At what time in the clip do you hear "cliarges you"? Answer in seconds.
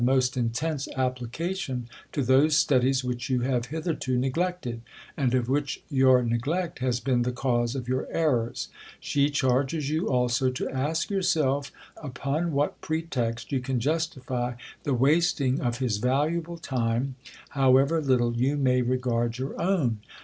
9.29-10.07